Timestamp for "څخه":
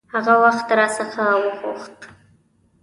0.97-1.23